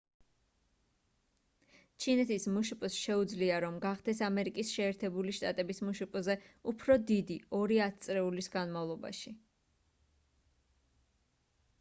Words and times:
ჩინეთის 2.05 2.47
მშპ-ს 2.53 2.97
შეუძლია 3.01 3.59
რომ 3.65 3.77
გახდეს 3.83 4.21
ამერიკის 4.29 4.71
შეერთებული 4.77 5.35
შტატების 5.41 5.83
მშპ-ზე 5.89 6.37
უფრო 6.73 6.97
დიდი 7.13 7.39
ორი 7.59 7.79
ათწლეულის 7.89 8.51
განმავლობაში 8.59 9.37